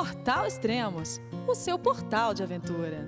[0.00, 3.06] Portal Extremos, o seu portal de aventura.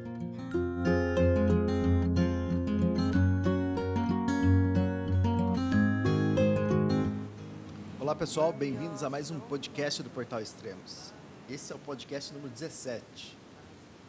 [7.99, 11.15] Olá pessoal, bem-vindos a mais um podcast do Portal Extremos.
[11.49, 13.39] Esse é o podcast número 17.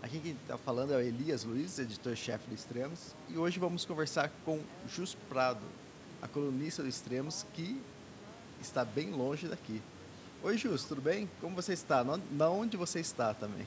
[0.01, 4.29] Aqui quem está falando é o Elias Luiz, editor-chefe do Extremos, e hoje vamos conversar
[4.43, 4.59] com
[4.89, 5.63] Jus Prado,
[6.21, 7.81] a colunista do Extremos, que
[8.59, 9.81] está bem longe daqui.
[10.45, 11.29] Oi, Jus, tudo bem?
[11.39, 12.03] Como você está?
[12.29, 13.65] Na onde você está também?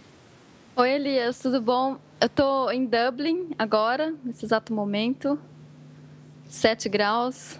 [0.76, 1.98] Oi, Elias, tudo bom?
[2.20, 5.38] Eu estou em Dublin agora, nesse exato momento.
[6.50, 7.58] 7 graus.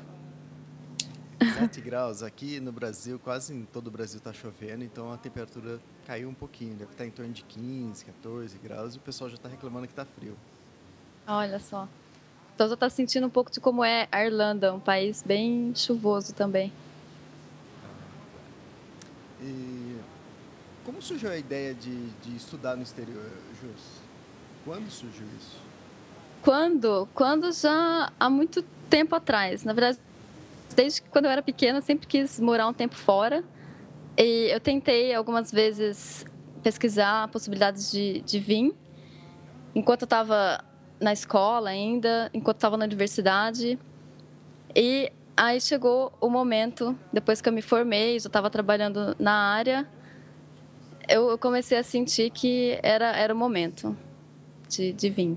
[1.59, 2.23] 7 graus.
[2.23, 6.35] Aqui no Brasil, quase em todo o Brasil está chovendo, então a temperatura caiu um
[6.35, 6.75] pouquinho.
[6.75, 9.95] Deve estar em torno de 15, 14 graus e o pessoal já está reclamando que
[9.95, 10.37] está frio.
[11.27, 11.89] Olha só.
[12.55, 16.35] Então já está sentindo um pouco de como é a Irlanda, um país bem chuvoso
[16.35, 16.71] também.
[19.41, 19.97] E
[20.85, 24.01] como surgiu a ideia de, de estudar no exterior, Jus?
[24.65, 25.61] Quando surgiu isso?
[26.43, 27.09] Quando?
[27.13, 29.65] Quando já há muito tempo atrás.
[29.65, 29.99] Na verdade,
[30.75, 33.45] desde quando eu era pequena, sempre quis morar um tempo fora.
[34.17, 36.25] E eu tentei algumas vezes
[36.63, 38.75] pesquisar possibilidades de, de vir.
[39.75, 40.65] Enquanto eu estava
[41.01, 43.79] na escola ainda, enquanto estava na universidade.
[44.75, 49.87] E Aí chegou o momento, depois que eu me formei, já estava trabalhando na área,
[51.07, 53.95] eu comecei a sentir que era, era o momento
[54.67, 55.37] de, de vir.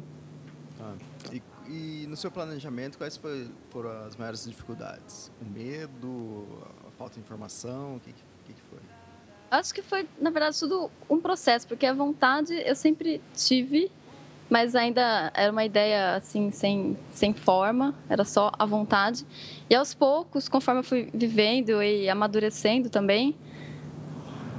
[0.79, 0.95] Ah,
[1.33, 5.29] e, e, no seu planejamento, quais foi, foram as maiores dificuldades?
[5.41, 6.47] O medo,
[6.87, 8.13] a falta de informação, o que,
[8.45, 8.79] que, que foi?
[9.51, 13.91] Acho que foi, na verdade, tudo um processo, porque a vontade eu sempre tive,
[14.49, 19.25] mas ainda era uma ideia assim sem sem forma, era só a vontade.
[19.69, 23.35] E aos poucos, conforme eu fui vivendo e amadurecendo também,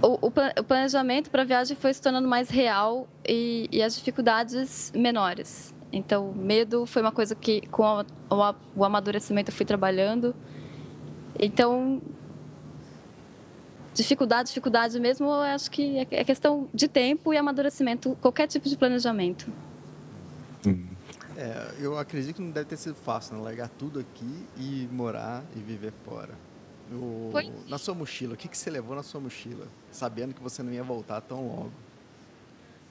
[0.02, 4.92] o, o planejamento para a viagem foi se tornando mais real e, e, as dificuldades
[4.94, 5.74] menores.
[5.92, 8.00] Então, medo foi uma coisa que com o,
[8.34, 10.34] o, o amadurecimento eu fui trabalhando.
[11.38, 12.00] Então,
[13.92, 18.68] dificuldade, dificuldade mesmo, eu acho que é, é questão de tempo e amadurecimento, qualquer tipo
[18.68, 19.52] de planejamento.
[21.36, 23.42] É, eu acredito que não deve ter sido fácil, né?
[23.42, 26.34] Largar tudo aqui e morar e viver fora.
[26.92, 27.30] O,
[27.68, 30.72] na sua mochila, o que, que você levou na sua mochila, sabendo que você não
[30.72, 31.72] ia voltar tão logo?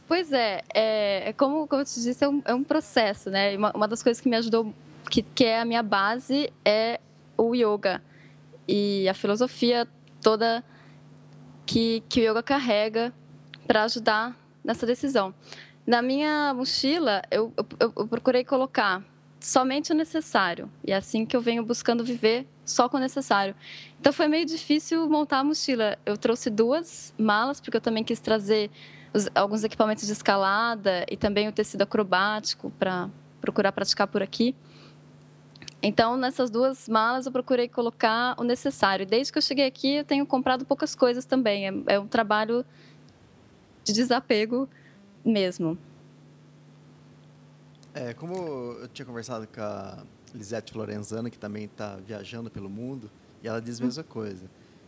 [0.08, 3.56] Pois é, é, é como, como eu te disse, é um, é um processo, né?
[3.58, 4.74] Uma, uma, das coisas que me ajudou,
[5.10, 7.00] que, que é a minha base, é
[7.38, 8.02] o yoga
[8.68, 9.88] e a filosofia
[10.22, 10.64] toda
[11.66, 13.14] que, que o yoga carrega
[13.68, 15.34] para ajudar nessa decisão.
[15.90, 19.04] Na minha mochila, eu, eu, eu procurei colocar
[19.40, 20.72] somente o necessário.
[20.86, 23.56] E é assim que eu venho buscando viver só com o necessário.
[24.00, 25.98] Então foi meio difícil montar a mochila.
[26.06, 28.70] Eu trouxe duas malas, porque eu também quis trazer
[29.12, 33.10] os, alguns equipamentos de escalada e também o tecido acrobático para
[33.42, 34.56] procurar praticar por aqui.
[35.82, 39.08] Então, nessas duas malas, eu procurei colocar o necessário.
[39.08, 41.68] Desde que eu cheguei aqui, eu tenho comprado poucas coisas também.
[41.68, 42.64] É, é um trabalho
[43.84, 44.70] de desapego
[45.26, 45.78] mesmo.
[47.94, 48.36] É, como
[48.82, 50.04] eu tinha conversado com a
[50.34, 53.10] Lisete Florenzano, que também está viajando pelo mundo,
[53.44, 54.46] e ela diz a mesma coisa.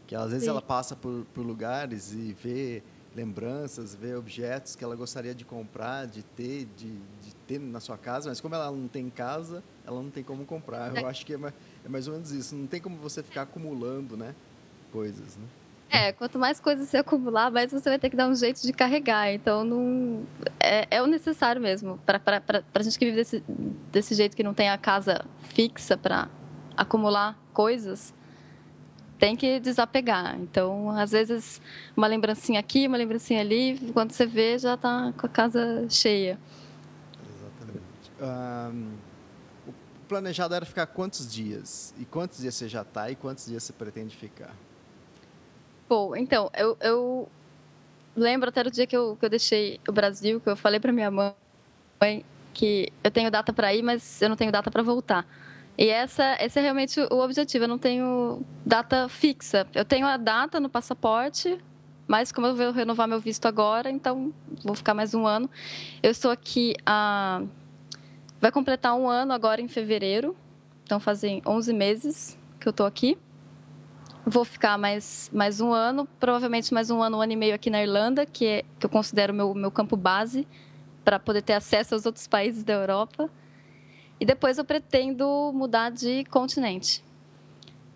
[0.07, 0.49] Que às vezes Sim.
[0.49, 2.83] ela passa por, por lugares e vê
[3.15, 7.97] lembranças, vê objetos que ela gostaria de comprar, de ter, de, de, ter na sua
[7.97, 10.95] casa, mas como ela não tem casa, ela não tem como comprar.
[10.95, 11.09] Eu é.
[11.09, 11.53] acho que é mais,
[11.85, 12.55] é mais ou menos isso.
[12.55, 14.33] Não tem como você ficar acumulando, né,
[14.91, 15.45] coisas, né?
[15.91, 18.71] É, quanto mais coisas você acumular, mais você vai ter que dar um jeito de
[18.71, 19.33] carregar.
[19.33, 20.25] Então, não
[20.57, 21.99] é, é o necessário mesmo.
[22.05, 22.21] Para
[22.73, 23.43] a gente que vive desse,
[23.91, 26.29] desse jeito, que não tem a casa fixa para
[26.77, 28.13] acumular coisas,
[29.19, 30.39] tem que desapegar.
[30.39, 31.61] Então, às vezes,
[31.95, 36.39] uma lembrancinha aqui, uma lembrancinha ali, quando você vê, já está com a casa cheia.
[37.29, 38.11] Exatamente.
[38.73, 38.93] Um,
[39.67, 39.73] o
[40.07, 41.93] planejado era ficar quantos dias?
[41.99, 44.55] E quantos dias você já está e quantos dias você pretende ficar?
[45.91, 47.29] Bom, então, eu, eu
[48.15, 50.89] lembro até do dia que eu, que eu deixei o Brasil, que eu falei para
[50.89, 51.35] minha mãe
[52.53, 55.27] que eu tenho data para ir, mas eu não tenho data para voltar.
[55.77, 57.65] E essa, esse é realmente o objetivo.
[57.65, 59.67] Eu não tenho data fixa.
[59.75, 61.59] Eu tenho a data no passaporte,
[62.07, 64.33] mas como eu vou renovar meu visto agora, então
[64.63, 65.49] vou ficar mais um ano.
[66.01, 67.43] Eu estou aqui a
[68.39, 70.37] vai completar um ano agora em fevereiro.
[70.85, 73.17] Então fazem 11 meses que eu estou aqui.
[74.25, 77.71] Vou ficar mais, mais um ano, provavelmente mais um ano, um ano e meio aqui
[77.71, 80.47] na Irlanda, que, é, que eu considero meu, meu campo base,
[81.03, 83.27] para poder ter acesso aos outros países da Europa.
[84.19, 87.03] E depois eu pretendo mudar de continente.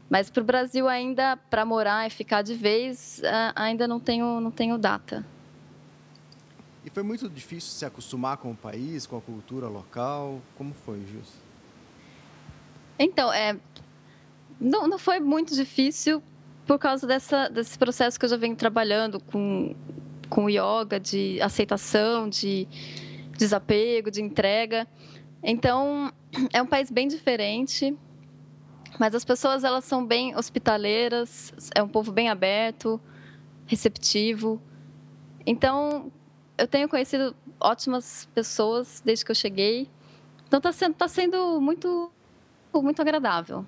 [0.10, 3.22] Mas para o Brasil ainda, para morar e ficar de vez,
[3.56, 5.24] ainda não tenho, não tenho data.
[6.83, 10.42] E foi muito difícil se acostumar com o país, com a cultura local?
[10.57, 11.33] Como foi, Jus?
[12.98, 13.57] Então, é,
[14.60, 16.22] não, não foi muito difícil
[16.66, 19.75] por causa dessa, desse processo que eu já venho trabalhando com,
[20.30, 22.68] com yoga, de aceitação, de
[23.38, 24.88] desapego, de entrega.
[25.44, 26.12] Então,
[26.52, 27.96] é um país bem diferente,
[29.00, 33.00] mas as pessoas elas são bem hospitaleiras, é um povo bem aberto,
[33.68, 34.62] receptivo.
[35.46, 36.12] Então,
[36.58, 39.88] eu tenho conhecido ótimas pessoas desde que eu cheguei.
[40.48, 42.12] Então, está sendo, tá sendo muito,
[42.74, 43.66] muito agradável.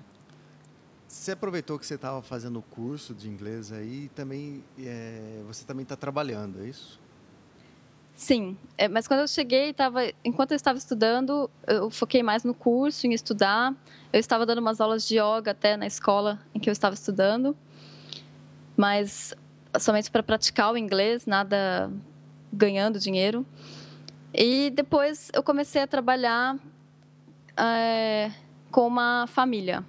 [1.08, 5.64] Você aproveitou que você estava fazendo o curso de inglês aí e também é, você
[5.64, 7.00] também está trabalhando, é isso?
[8.14, 12.52] Sim, é, mas quando eu cheguei, tava, enquanto eu estava estudando, eu foquei mais no
[12.52, 13.74] curso, em estudar.
[14.12, 17.56] Eu estava dando umas aulas de yoga até na escola em que eu estava estudando,
[18.76, 19.34] mas
[19.80, 21.90] somente para praticar o inglês, nada
[22.52, 23.46] ganhando dinheiro.
[24.34, 26.58] E depois eu comecei a trabalhar
[27.56, 28.30] é,
[28.70, 29.82] com uma família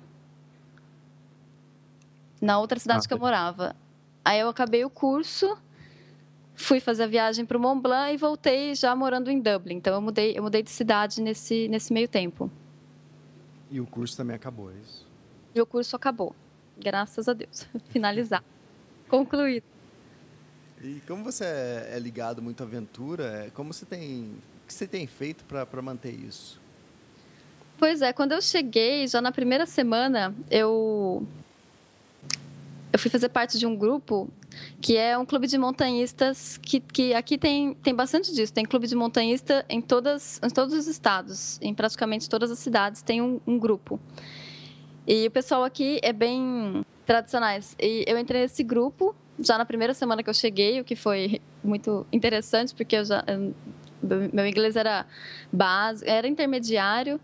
[2.41, 3.75] na outra cidade ah, que eu morava.
[4.23, 5.57] Aí eu acabei o curso
[6.59, 9.77] fui fazer a viagem para o Mont Blanc e voltei já morando em Dublin.
[9.77, 12.51] Então eu mudei, eu mudei de cidade nesse, nesse meio tempo.
[13.71, 15.07] E o curso também acabou, é isso?
[15.55, 16.35] E o curso acabou,
[16.77, 17.65] graças a Deus.
[17.89, 18.43] Finalizar,
[19.07, 19.63] concluído.
[20.81, 24.33] E como você é, é ligado muito à aventura, é, como você tem,
[24.63, 26.59] o que você tem feito para manter isso?
[27.77, 31.25] Pois é, quando eu cheguei, já na primeira semana, eu
[32.91, 34.29] eu fui fazer parte de um grupo
[34.81, 38.51] que é um clube de montanhistas que, que aqui tem, tem bastante disso.
[38.51, 43.01] Tem clube de montanhista em, todas, em todos os estados, em praticamente todas as cidades
[43.01, 43.99] tem um, um grupo.
[45.07, 47.75] E o pessoal aqui é bem tradicionais.
[47.79, 51.41] E eu entrei nesse grupo já na primeira semana que eu cheguei, o que foi
[51.63, 53.53] muito interessante, porque eu já, eu,
[54.33, 55.05] meu inglês era
[55.51, 57.19] básico, era intermediário.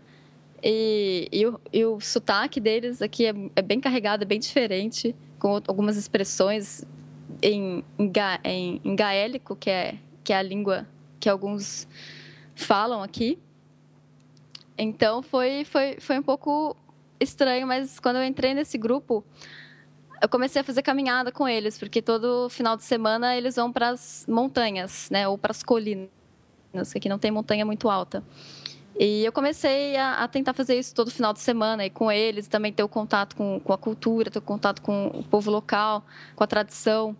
[0.62, 5.14] E, e, o, e o sotaque deles aqui é, é bem carregado, é bem diferente,
[5.46, 6.84] com algumas expressões
[7.40, 8.12] em, em,
[8.42, 9.94] em, em gaélico, que é,
[10.24, 10.84] que é a língua
[11.20, 11.86] que alguns
[12.56, 13.38] falam aqui.
[14.76, 16.76] Então foi, foi, foi um pouco
[17.20, 19.24] estranho, mas quando eu entrei nesse grupo,
[20.20, 23.90] eu comecei a fazer caminhada com eles, porque todo final de semana eles vão para
[23.90, 26.10] as montanhas, né, ou para as colinas,
[26.90, 28.20] que aqui não tem montanha muito alta.
[28.98, 32.48] E eu comecei a, a, tentar fazer isso todo final de semana e com eles,
[32.48, 36.04] também ter o contato com, com a cultura, ter o contato com o povo local,
[36.34, 37.14] com a tradição.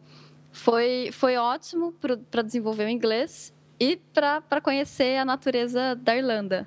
[0.51, 1.93] Foi, foi ótimo
[2.31, 6.67] para desenvolver o inglês e para conhecer a natureza da Irlanda,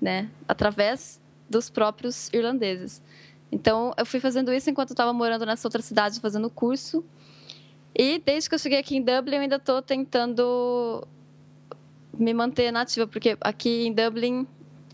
[0.00, 0.30] né?
[0.48, 3.02] através dos próprios irlandeses.
[3.52, 7.04] Então, eu fui fazendo isso enquanto estava morando nessa outra cidade, fazendo curso.
[7.94, 11.06] E desde que eu cheguei aqui em Dublin, eu ainda estou tentando
[12.18, 14.46] me manter nativa, porque aqui em Dublin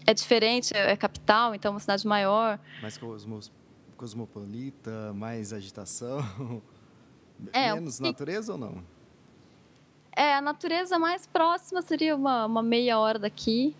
[0.06, 2.58] é diferente, é capital, então é uma cidade maior.
[2.80, 3.50] Mais cosmos,
[3.96, 6.22] cosmopolita, mais agitação.
[7.52, 8.84] É, Menos natureza ou não?
[10.14, 13.74] É, a natureza mais próxima seria uma, uma meia hora daqui,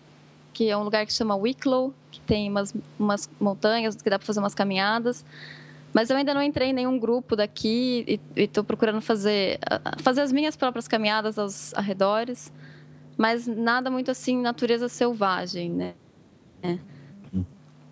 [0.51, 4.25] que é um lugar que chama Wicklow, que tem umas, umas montanhas que dá para
[4.25, 5.23] fazer umas caminhadas.
[5.93, 9.59] Mas eu ainda não entrei em nenhum grupo daqui e estou procurando fazer,
[9.99, 12.51] fazer as minhas próprias caminhadas aos arredores
[13.17, 15.93] mas nada muito assim natureza selvagem, né?
[16.61, 16.79] É.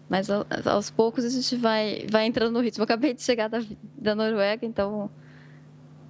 [0.10, 2.82] Mas aos poucos a gente vai, vai entrando no ritmo.
[2.82, 3.64] Eu acabei de chegar da,
[3.98, 5.10] da Noruega, então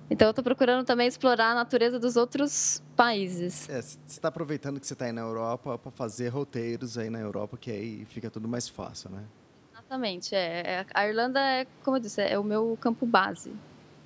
[0.09, 3.69] então eu estou procurando também explorar a natureza dos outros países.
[3.69, 7.19] É, você está aproveitando que você está aí na Europa para fazer roteiros aí na
[7.19, 9.23] Europa, que aí fica tudo mais fácil, né?
[9.71, 10.35] Exatamente.
[10.35, 13.53] É, é a Irlanda é, como eu disse, é o meu campo base.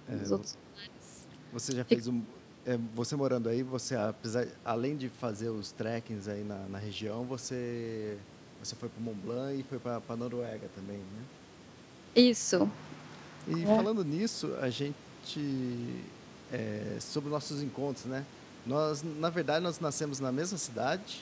[0.08, 0.58] É, Os outros
[1.52, 2.22] Você já fez um,
[2.96, 8.18] você morando aí, você apesar, além de fazer os trekkings aí na, na região, você
[8.62, 11.24] você foi para Mont Blanc e foi para a Noruega também, né?
[12.16, 12.70] Isso.
[13.48, 13.66] E é.
[13.66, 16.04] falando nisso, a gente
[16.52, 18.26] é, sobre nossos encontros, né?
[18.66, 21.22] Nós, na verdade, nós nascemos na mesma cidade,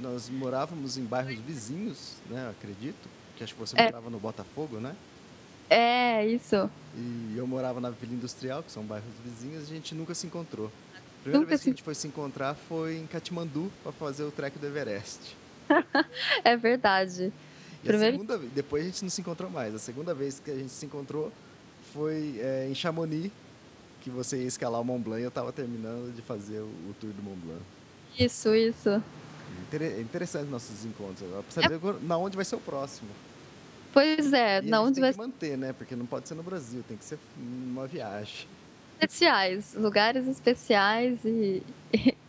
[0.00, 2.50] nós morávamos em bairros vizinhos, né?
[2.50, 3.84] Acredito, que acho que você é.
[3.84, 4.96] morava no Botafogo, né?
[5.70, 6.68] É, isso.
[6.96, 10.26] E eu morava na Vila Industrial, que são bairros vizinhos, e a gente nunca se
[10.26, 10.66] encontrou.
[10.66, 14.24] A primeira nunca vez que a gente foi se encontrar foi em Katmandu para fazer
[14.24, 15.36] o trek do Everest.
[16.42, 17.32] é verdade.
[17.84, 18.18] E Primeiro...
[18.18, 19.74] segunda, depois a gente não se encontrou mais.
[19.74, 21.32] A segunda vez que a gente se encontrou
[21.92, 23.30] foi é, em Chamonix,
[24.00, 26.94] que você ia escalar o Mont Blanc e eu estava terminando de fazer o, o,
[27.00, 27.62] tour do Mont Blanc.
[28.18, 29.02] Isso, isso.
[29.72, 31.28] É interessante nossos encontros.
[31.30, 31.94] Pra saber é...
[32.02, 33.08] na onde vai ser o próximo.
[33.92, 35.72] Pois é, e na onde tem vai que manter, né?
[35.72, 38.46] Porque não pode ser no Brasil, tem que ser numa viagem.
[39.00, 41.62] Especiais, lugares especiais e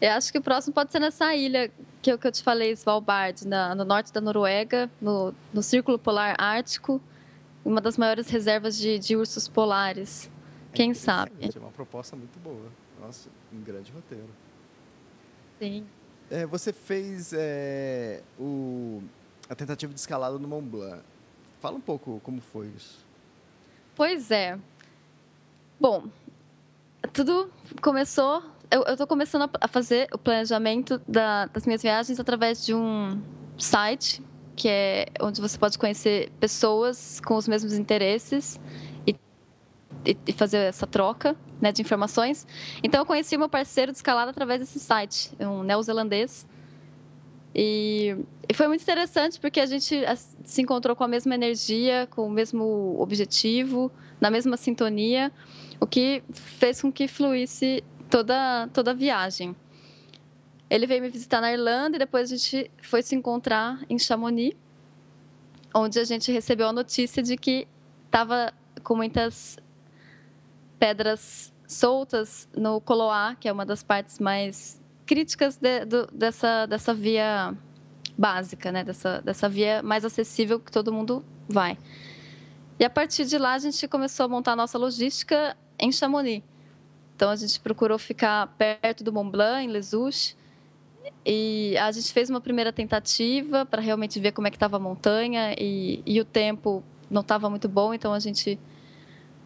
[0.00, 2.72] Eu acho que o próximo pode ser nessa ilha que eu, que eu te falei,
[2.72, 7.00] Svalbard, na, no norte da Noruega, no, no Círculo Polar Ártico,
[7.62, 10.30] uma das maiores reservas de, de ursos polares.
[10.72, 11.32] É Quem sabe?
[11.42, 12.72] É uma proposta muito boa.
[12.98, 14.30] Nossa, um grande roteiro.
[15.58, 15.86] Sim.
[16.30, 19.02] É, você fez é, o,
[19.50, 21.02] a tentativa de escalada no Mont Blanc.
[21.60, 23.04] Fala um pouco como foi isso.
[23.96, 24.56] Pois é.
[25.78, 26.04] Bom,
[27.12, 27.50] tudo
[27.82, 28.44] começou.
[28.70, 33.20] Eu estou começando a fazer o planejamento da, das minhas viagens através de um
[33.58, 34.22] site
[34.54, 38.60] que é onde você pode conhecer pessoas com os mesmos interesses
[39.06, 39.16] e,
[40.04, 42.46] e, fazer essa troca né, de informações.
[42.82, 46.46] Então, eu conheci meu parceiro de escalada através desse site, um neozelandês.
[47.54, 48.16] E,
[48.48, 50.02] e foi muito interessante porque a gente
[50.44, 53.90] se encontrou com a mesma energia, com o mesmo objetivo,
[54.20, 55.32] na mesma sintonia,
[55.80, 59.56] o que fez com que fluísse toda, toda a viagem.
[60.68, 64.56] Ele veio me visitar na Irlanda e depois a gente foi se encontrar em Chamonix,
[65.74, 67.66] onde a gente recebeu a notícia de que
[68.06, 68.52] estava
[68.84, 69.58] com muitas
[70.78, 74.79] pedras soltas no Coloá, que é uma das partes mais
[75.10, 77.52] críticas de, do, dessa, dessa via
[78.16, 78.84] básica, né?
[78.84, 81.76] dessa, dessa via mais acessível que todo mundo vai.
[82.78, 86.44] E a partir de lá, a gente começou a montar a nossa logística em Chamonix.
[87.16, 90.36] Então, a gente procurou ficar perto do Mont Blanc, em Les Houches,
[91.26, 94.80] e a gente fez uma primeira tentativa para realmente ver como é que estava a
[94.80, 98.60] montanha e, e o tempo não estava muito bom, então a gente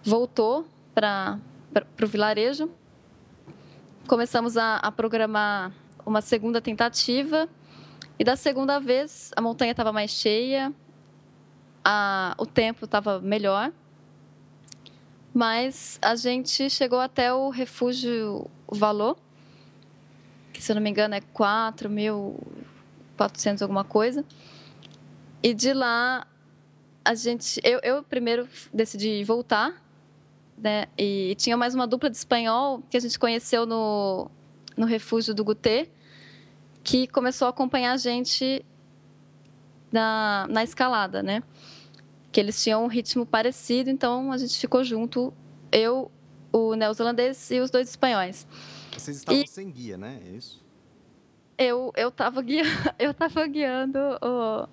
[0.03, 1.41] voltou para
[2.03, 2.69] o vilarejo.
[4.07, 5.73] Começamos a, a programar
[6.05, 7.49] uma segunda tentativa.
[8.19, 10.71] E da segunda vez a montanha estava mais cheia,
[11.83, 13.73] a, o tempo estava melhor,
[15.33, 19.17] mas a gente chegou até o refúgio Valor,
[20.53, 24.23] que se eu não me engano é 4.400 alguma coisa.
[25.43, 26.27] E de lá
[27.03, 29.83] a gente, eu, eu primeiro decidi voltar,
[30.57, 30.87] né?
[30.97, 34.31] E tinha mais uma dupla de espanhol que a gente conheceu no
[34.77, 35.89] no refúgio do Gutê,
[36.83, 38.65] que começou a acompanhar a gente
[39.93, 41.43] na, na escalada, né?
[42.33, 45.33] Que eles tinham um ritmo parecido, então a gente ficou junto,
[45.71, 46.11] eu,
[46.53, 48.47] o neozelandês e os dois espanhóis.
[48.93, 50.21] Vocês estavam e sem guia, né?
[50.27, 50.65] É isso?
[51.57, 52.69] Eu eu estava guiando,
[52.99, 54.69] eu tava guiando o,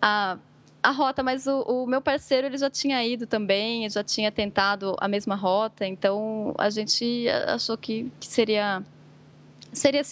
[0.00, 0.38] a
[0.86, 4.94] a rota, mas o, o, meu parceiro ele já tinha ido também, já tinha tentado
[5.00, 8.84] a mesma rota, então a gente achou que, que seria
[9.72, 10.02] seria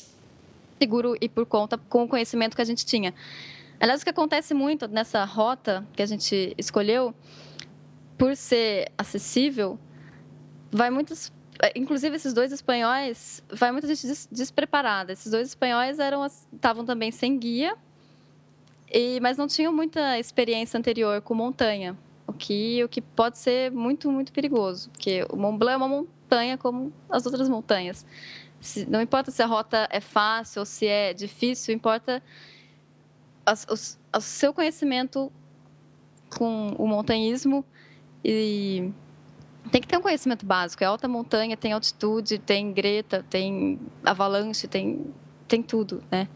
[0.76, 3.14] seguro e por conta com o conhecimento que a gente tinha.
[3.78, 7.14] Aliás, o que acontece muito nessa rota que a gente escolheu,
[8.18, 9.78] por ser acessível,
[10.72, 11.32] vai muitos
[11.76, 15.12] inclusive esses dois espanhóis, vai muita gente des despreparada.
[15.12, 17.76] Esses dois espanhóis eram estavam também sem guia,
[18.94, 21.98] e mas não tinham muita experiência anterior com montanha,
[22.28, 25.88] o que o que pode ser muito muito perigoso, porque o Mont Blanc é uma
[25.88, 28.06] montanha como as outras montanhas.
[28.60, 32.22] Se, não importa se a rota é fácil ou se é difícil, importa
[34.14, 35.30] o seu conhecimento
[36.38, 37.64] com o montanhismo
[38.24, 38.92] e
[39.70, 40.82] tem que ter um conhecimento básico.
[40.84, 45.04] É alta montanha, tem altitude, tem greta, tem avalanche, tem,
[45.48, 46.28] tem tudo, né?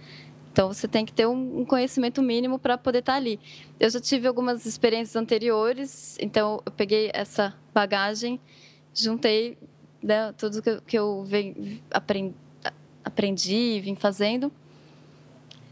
[0.58, 3.38] Então você tem que ter um, conhecimento mínimo para poder estar tá ali.
[3.78, 8.40] Eu já tive algumas experiências anteriores, então eu peguei essa bagagem,
[8.92, 9.56] juntei
[10.02, 12.34] né, tudo que eu, que eu vem, aprendi,
[13.04, 14.50] aprendi, vim fazendo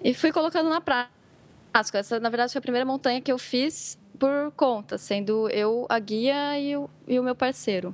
[0.05, 1.99] e fui colocando na prática.
[1.99, 5.99] Essa, na verdade, foi a primeira montanha que eu fiz por conta, sendo eu a
[5.99, 7.93] guia e o, e o meu parceiro,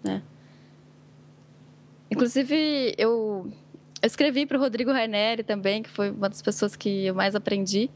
[0.00, 0.22] né?
[2.08, 3.50] Inclusive, eu,
[4.04, 7.34] eu escrevi para o Rodrigo Raineri também, que foi uma das pessoas que eu mais
[7.34, 7.88] aprendi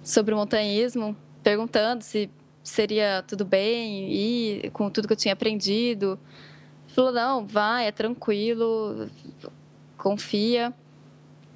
[0.00, 2.30] sobre o montanhismo, perguntando se
[2.62, 6.16] seria tudo bem e com tudo que eu tinha aprendido.
[6.86, 9.08] Ele falou, não, vai, é tranquilo,
[9.98, 10.72] confia.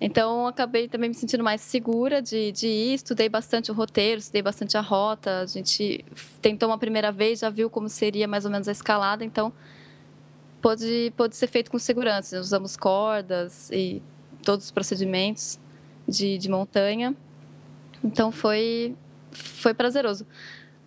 [0.00, 2.94] Então, acabei também me sentindo mais segura de, de ir.
[2.94, 5.42] Estudei bastante o roteiro, estudei bastante a rota.
[5.42, 6.04] A gente
[6.42, 9.24] tentou uma primeira vez, já viu como seria mais ou menos a escalada.
[9.24, 9.52] Então,
[10.64, 12.40] pode, pode ser feito com segurança.
[12.40, 14.02] Usamos cordas e
[14.42, 15.60] todos os procedimentos
[16.08, 17.14] de, de montanha.
[18.02, 18.96] Então, foi,
[19.30, 20.26] foi prazeroso.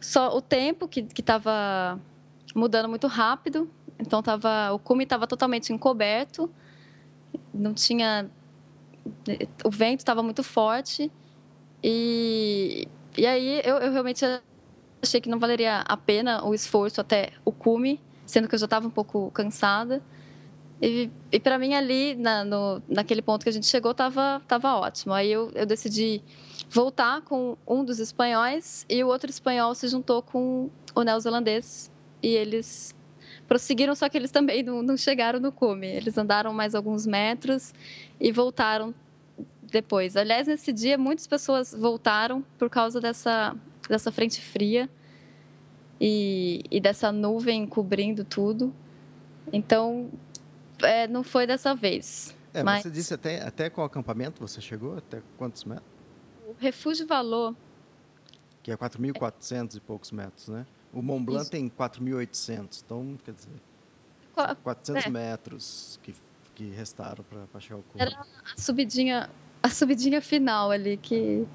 [0.01, 2.00] Só o tempo que estava
[2.55, 3.69] mudando muito rápido.
[4.00, 6.50] Então, tava, o cume estava totalmente encoberto.
[7.53, 8.27] Não tinha
[9.63, 11.10] o vento estava muito forte
[11.81, 12.86] e,
[13.17, 14.25] e aí eu, eu realmente
[15.01, 18.65] achei que não valeria a pena o esforço até o cume, sendo que eu já
[18.65, 20.03] estava um pouco cansada.
[20.79, 24.75] E, e para mim ali, na, no, naquele ponto que a gente chegou, tava, tava
[24.75, 25.13] ótimo.
[25.13, 26.22] Aí eu, eu decidi
[26.69, 31.89] voltar com um dos espanhóis e o outro espanhol se juntou com o neozelandês
[32.22, 32.93] e eles
[33.48, 35.88] prosseguiram, só que eles também não, não chegaram no cume.
[35.88, 37.74] Eles andaram mais alguns metros
[38.19, 38.93] e voltaram
[39.63, 40.15] depois.
[40.15, 43.55] Aliás, nesse dia, muitas pessoas voltaram por causa dessa,
[43.89, 44.88] dessa frente fria
[46.00, 48.74] e, e dessa nuvem cobrindo tudo.
[49.51, 50.10] Então,
[50.82, 52.36] é, não foi dessa vez.
[52.54, 52.84] É, mas...
[52.84, 54.98] Você disse até, até qual acampamento você chegou?
[54.98, 55.88] Até quantos metros?
[56.48, 57.56] O Refúgio Valor.
[58.63, 60.66] Que é 4.400 e poucos metros, né?
[60.94, 61.51] O Mont Blanc Isso.
[61.51, 63.50] tem 4.800, então, quer dizer,
[64.34, 64.56] Qua...
[64.56, 65.10] 400 é.
[65.10, 66.16] metros que,
[66.56, 68.01] que restaram para chegar ao cume.
[68.01, 68.25] Era
[68.56, 69.30] a subidinha,
[69.62, 71.46] a subidinha final ali que...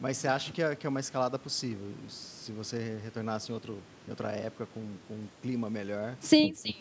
[0.00, 1.86] Mas você acha que é, que é uma escalada possível?
[2.08, 3.78] Se você retornasse em, outro,
[4.08, 6.16] em outra época com, com um clima melhor?
[6.20, 6.76] Sim, sim.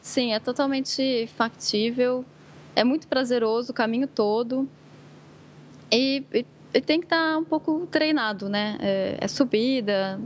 [0.00, 2.24] Sim, é totalmente factível.
[2.74, 4.68] É muito prazeroso o caminho todo.
[5.88, 6.44] E, e,
[6.74, 8.76] e tem que estar um pouco treinado, né?
[8.80, 10.20] É, é subida,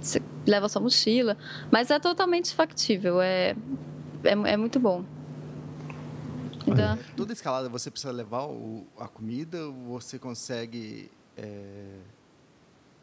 [0.00, 1.36] você leva sua mochila,
[1.70, 3.20] mas é totalmente factível.
[3.20, 3.54] É,
[4.24, 5.04] é, é muito bom.
[6.66, 6.98] Então...
[7.14, 12.00] Toda escalada você precisa levar o, a comida você consegue é,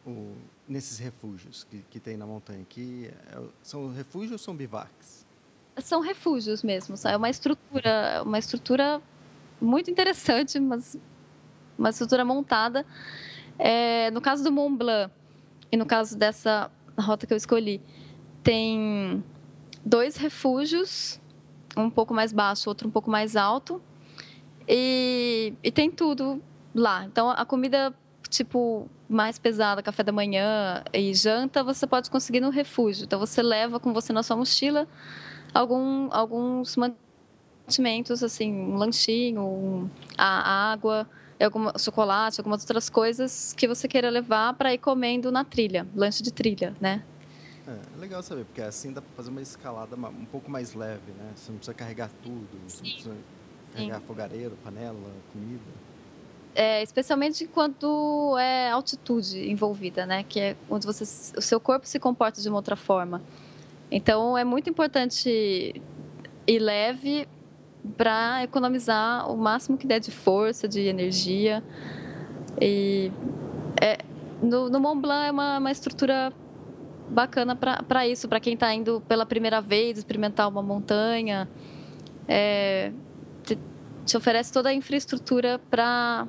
[0.05, 0.35] o,
[0.67, 3.09] nesses refúgios que, que tem na montanha aqui?
[3.31, 5.25] É, são refúgios ou são bivacs?
[5.81, 6.95] são refúgios mesmo.
[7.05, 9.01] É uma estrutura, uma estrutura
[9.59, 10.97] muito interessante, mas
[11.77, 12.85] uma estrutura montada.
[13.57, 15.13] É, no caso do Mont Blanc
[15.71, 17.81] e no caso dessa rota que eu escolhi,
[18.43, 19.23] tem
[19.83, 21.19] dois refúgios,
[21.75, 23.81] um pouco mais baixo, outro um pouco mais alto,
[24.67, 26.41] e, e tem tudo
[26.73, 27.05] lá.
[27.05, 27.93] Então a comida
[28.35, 33.05] tipo mais pesada, café da manhã e janta, você pode conseguir no refúgio.
[33.05, 34.87] Então você leva com você na sua mochila
[35.53, 41.07] algum, alguns mantimentos, assim, um lanchinho, um, a água,
[41.39, 46.21] algum chocolate, algumas outras coisas que você queira levar para ir comendo na trilha, lanche
[46.21, 47.03] de trilha, né?
[47.67, 51.11] É, é legal saber, porque assim dá para fazer uma escalada um pouco mais leve,
[51.17, 51.31] né?
[51.35, 53.15] Você não precisa carregar tudo, você não precisa
[53.73, 54.05] carregar Sim.
[54.05, 55.84] fogareiro, panela, comida.
[56.55, 60.23] É, especialmente quando é altitude envolvida, né?
[60.23, 61.03] Que é onde você,
[61.37, 63.21] o seu corpo se comporta de uma outra forma.
[63.91, 65.81] Então é muito importante
[66.47, 67.27] ir leve
[67.97, 71.61] para economizar o máximo que der de força, de energia.
[72.59, 73.11] E
[73.81, 73.97] é,
[74.41, 76.31] no, no Mont Blanc é uma, uma estrutura
[77.09, 81.47] bacana para isso, para quem está indo pela primeira vez experimentar uma montanha.
[82.27, 82.91] É,
[83.43, 83.57] te,
[84.05, 86.27] te, oferece toda a infraestrutura para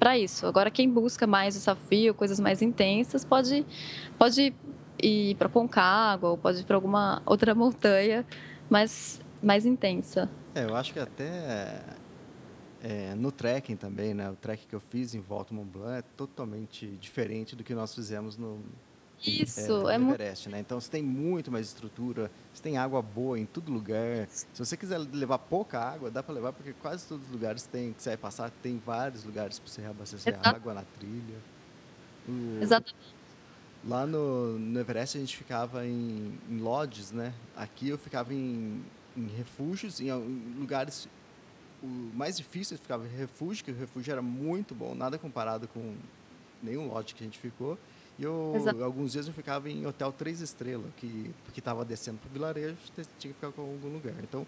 [0.00, 0.46] para isso.
[0.46, 3.66] Agora, quem busca mais desafio, coisas mais intensas, pode,
[4.18, 4.54] pode
[5.00, 8.26] ir para Concagua ou pode ir para alguma outra montanha
[8.68, 10.28] mais, mais intensa.
[10.54, 11.82] É, eu acho que até
[12.82, 14.30] é, no trekking também, né?
[14.30, 17.94] O trekking que eu fiz em Volta Mont Blanc é totalmente diferente do que nós
[17.94, 18.58] fizemos no,
[19.24, 20.60] isso, é, é Everest, né?
[20.60, 24.26] Então você tem muito mais estrutura, você tem água boa em todo lugar.
[24.30, 27.92] Se você quiser levar pouca água, dá para levar porque quase todos os lugares tem
[27.92, 30.48] que você vai passar, tem vários lugares para você reabastecer Exato.
[30.48, 31.38] água na trilha.
[32.28, 33.14] O, Exatamente.
[33.84, 37.32] Lá no, no Everest a gente ficava em, em lodges, né?
[37.56, 38.82] Aqui eu ficava em,
[39.16, 41.08] em refúgios, em, em lugares
[41.82, 45.94] o mais difícil ficava em refúgio, que o refúgio era muito bom, nada comparado com
[46.62, 47.78] nenhum lodge que a gente ficou.
[48.20, 48.54] E eu,
[48.84, 52.76] alguns dias eu ficava em hotel três estrelas, que porque estava descendo para o vilarejo,
[53.18, 54.14] tinha que ficar em algum lugar.
[54.22, 54.46] Então,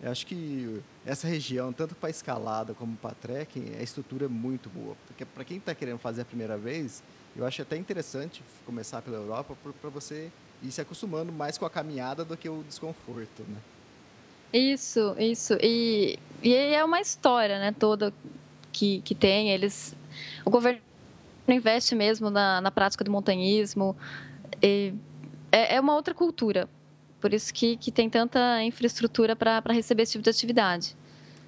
[0.00, 4.70] eu acho que essa região, tanto para escalada como para trekking, a estrutura é muito
[4.70, 4.96] boa.
[5.06, 7.02] Porque para quem está querendo fazer a primeira vez,
[7.36, 10.30] eu acho até interessante começar pela Europa para você
[10.62, 13.58] ir se acostumando mais com a caminhada do que o desconforto, né?
[14.54, 15.52] Isso, isso.
[15.60, 18.12] E, e é uma história, né, toda
[18.72, 19.50] que, que tem.
[19.50, 19.94] Eles,
[20.46, 20.80] o governo
[21.54, 23.96] investe mesmo na, na prática do montanhismo.
[24.62, 24.94] E
[25.50, 26.68] é, é uma outra cultura.
[27.20, 30.96] Por isso que, que tem tanta infraestrutura para receber esse tipo de atividade.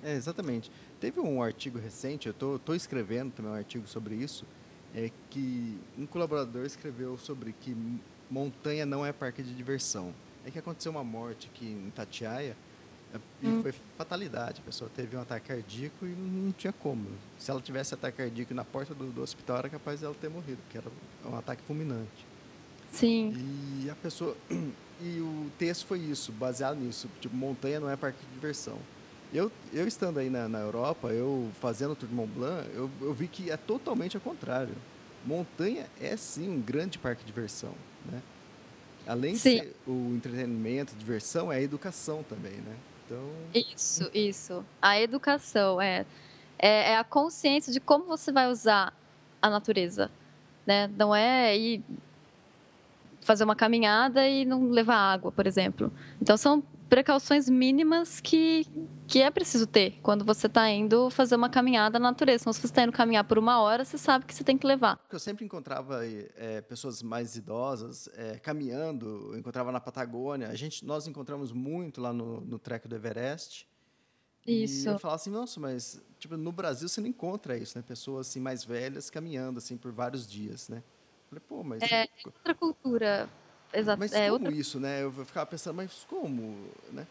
[0.02, 0.70] É, exatamente.
[1.00, 4.44] Teve um artigo recente, eu estou escrevendo também um artigo sobre isso,
[4.94, 7.76] é que um colaborador escreveu sobre que
[8.30, 10.12] montanha não é parque de diversão.
[10.44, 12.56] É que aconteceu uma morte aqui em Tatiaia
[13.42, 13.62] e hum.
[13.62, 14.60] foi fatalidade.
[14.60, 17.06] A pessoa teve um ataque cardíaco e não tinha como.
[17.38, 20.58] Se ela tivesse ataque cardíaco na porta do, do hospital, era capaz dela ter morrido,
[20.62, 20.88] porque era
[21.24, 22.26] um ataque fulminante.
[22.92, 23.34] Sim.
[23.84, 24.36] E a pessoa.
[25.00, 27.08] E o texto foi isso, baseado nisso.
[27.20, 28.76] Tipo, montanha não é parque de diversão.
[29.32, 32.90] Eu, eu estando aí na, na Europa, eu fazendo o Tour de Mont Blanc, eu,
[33.00, 34.74] eu vi que é totalmente ao contrário.
[35.24, 37.74] Montanha é sim um grande parque de diversão,
[38.10, 38.20] né?
[39.06, 39.58] Além de sim.
[39.58, 42.76] ser o entretenimento, diversão, é a educação também, né?
[43.08, 43.30] Então...
[43.54, 44.64] Isso, isso.
[44.80, 46.04] A educação é,
[46.58, 48.92] é, é a consciência de como você vai usar
[49.40, 50.10] a natureza,
[50.66, 50.90] né?
[50.96, 51.82] Não é ir
[53.22, 55.90] fazer uma caminhada e não levar água, por exemplo.
[56.20, 58.66] Então são precauções mínimas que,
[59.06, 62.42] que é preciso ter quando você está indo fazer uma caminhada na natureza.
[62.42, 64.66] Então, se você está indo caminhar por uma hora, você sabe que você tem que
[64.66, 64.98] levar.
[65.10, 70.48] Eu sempre encontrava é, pessoas mais idosas é, caminhando, eu encontrava na Patagônia.
[70.48, 73.68] A gente, nós encontramos muito lá no, no Trek do Everest.
[74.46, 74.88] Isso.
[74.88, 77.84] E eu falava assim, nossa, mas tipo, no Brasil você não encontra isso, né?
[77.86, 80.78] Pessoas assim mais velhas caminhando assim por vários dias, né?
[80.78, 83.28] Eu falei, pô, mas é outra cultura
[83.72, 83.98] Exato.
[83.98, 84.52] Mas é, como outra...
[84.52, 85.02] isso, né?
[85.02, 86.56] Eu ficava pensando, mas como,
[86.92, 87.06] né?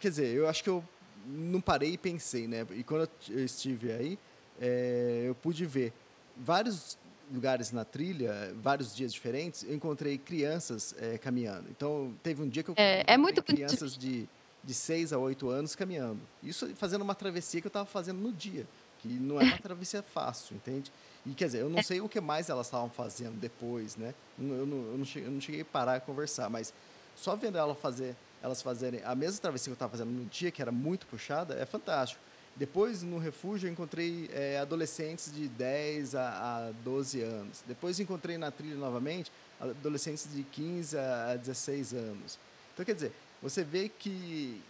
[0.00, 0.84] Quer dizer, eu acho que eu
[1.26, 2.66] não parei e pensei, né?
[2.72, 4.18] E quando eu estive aí,
[4.60, 5.92] é, eu pude ver
[6.36, 6.98] vários
[7.32, 11.66] lugares na trilha, vários dias diferentes, eu encontrei crianças é, caminhando.
[11.70, 14.28] Então, teve um dia que eu é, é muito crianças de,
[14.62, 16.20] de 6 a 8 anos caminhando.
[16.42, 18.66] Isso fazendo uma travessia que eu estava fazendo no dia,
[18.98, 20.92] que não é uma travessia fácil, entende?
[21.26, 21.82] E quer dizer, eu não é.
[21.82, 24.14] sei o que mais elas estavam fazendo depois, né?
[24.38, 26.72] Eu não, eu não, cheguei, eu não cheguei a parar e conversar, mas
[27.16, 30.50] só vendo ela fazer, elas fazerem a mesma travessia que eu estava fazendo no dia,
[30.50, 32.20] que era muito puxada, é fantástico.
[32.56, 37.64] Depois, no refúgio, eu encontrei é, adolescentes de 10 a, a 12 anos.
[37.66, 42.38] Depois, encontrei na trilha novamente adolescentes de 15 a 16 anos.
[42.72, 44.62] Então, quer dizer, você vê que,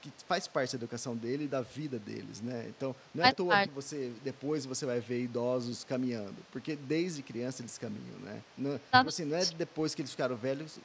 [0.00, 2.66] que faz parte da educação dele e da vida deles, né?
[2.68, 7.22] Então, não é à toa que você depois você vai ver idosos caminhando, porque desde
[7.22, 8.40] criança eles caminham, né?
[8.56, 10.78] Não, tipo assim, não é depois que eles ficaram velhos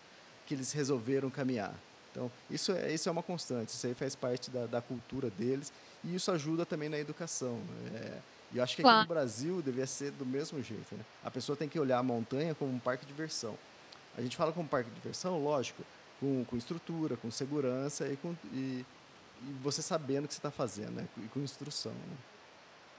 [0.46, 1.74] que eles resolveram caminhar.
[2.12, 5.72] Então, isso é, isso é uma constante, isso aí faz parte da, da cultura deles
[6.04, 7.56] e isso ajuda também na educação.
[7.56, 8.00] Né?
[8.00, 8.20] É,
[8.54, 10.96] e eu acho que aqui no Brasil devia ser do mesmo jeito.
[10.96, 11.04] Né?
[11.24, 13.58] A pessoa tem que olhar a montanha como um parque de diversão.
[14.18, 15.84] A gente fala como parque de diversão, lógico,
[16.20, 18.86] com, com estrutura, com segurança e, com, e,
[19.48, 21.08] e você sabendo o que você está fazendo, né?
[21.18, 21.92] E com instrução.
[21.92, 22.18] Né?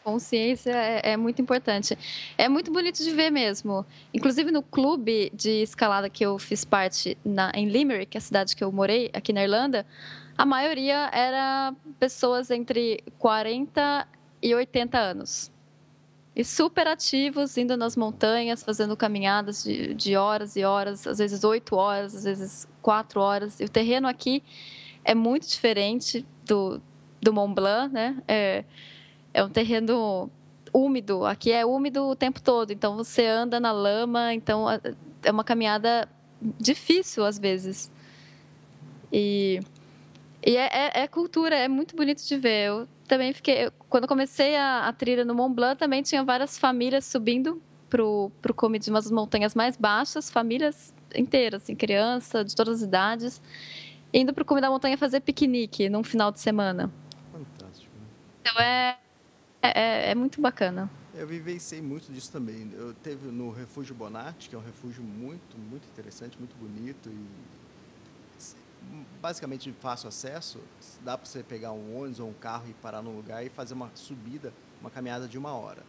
[0.04, 1.98] Consciência é, é, muito importante.
[2.38, 3.84] É muito bonito de ver mesmo.
[4.14, 8.62] Inclusive no clube de escalada que eu fiz parte na, em Limerick, a cidade que
[8.62, 9.84] eu morei aqui na Irlanda,
[10.38, 14.06] a maioria era pessoas entre 40
[14.40, 15.50] e 80 anos.
[16.36, 21.42] E super ativos, indo nas montanhas, fazendo caminhadas de, de horas e horas, às vezes
[21.42, 23.58] oito horas, às vezes quatro horas.
[23.58, 24.42] E o terreno aqui
[25.02, 26.80] é muito diferente do,
[27.20, 28.16] do Mont Blanc, né?
[28.26, 28.64] É,
[29.34, 30.30] é um terreno
[30.72, 31.24] úmido.
[31.24, 34.66] Aqui é úmido o tempo todo, então você anda na lama, então
[35.22, 36.08] é uma caminhada
[36.58, 37.90] difícil às vezes.
[39.12, 39.60] E,
[40.44, 42.68] e é, é, é cultura, é muito bonito de ver.
[42.68, 43.70] Eu também fiquei.
[43.88, 48.52] Quando comecei a, a trilha no Mont Blanc, também tinha várias famílias subindo pro, pro
[48.52, 53.40] cume de umas montanhas mais baixas, famílias inteiras, assim, criança de todas as idades
[54.20, 56.90] indo para o cume da montanha fazer piquenique num final de semana.
[57.30, 57.92] Fantástico.
[58.40, 58.98] Então é,
[59.62, 60.90] é, é, muito bacana.
[61.14, 62.70] Eu vivenciei muito disso também.
[62.74, 67.26] Eu teve no Refúgio Bonatti, que é um refúgio muito, muito interessante, muito bonito e
[69.20, 70.60] basicamente de fácil acesso.
[71.02, 73.74] Dá para você pegar um ônibus ou um carro e parar num lugar e fazer
[73.74, 75.82] uma subida, uma caminhada de uma hora.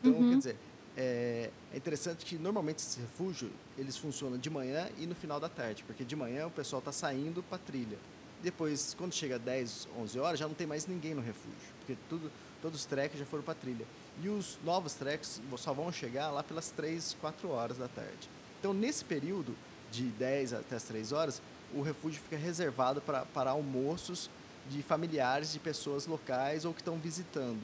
[0.00, 0.30] Então, uhum.
[0.30, 0.56] quer dizer,
[0.96, 5.48] é, é, interessante que normalmente esse refúgio eles funcionam de manhã e no final da
[5.48, 7.98] tarde, porque de manhã o pessoal está saindo para trilha.
[8.42, 12.30] Depois, quando chega 10, 11 horas, já não tem mais ninguém no refúgio, porque tudo,
[12.60, 13.86] todos os treks já foram para trilha.
[14.22, 18.28] E os novos treks só vão chegar lá pelas 3, 4 horas da tarde.
[18.60, 19.56] Então, nesse período
[19.90, 21.42] de 10 até as 3 horas,
[21.74, 24.30] o refúgio fica reservado para, para almoços
[24.70, 27.62] de familiares de pessoas locais ou que estão visitando.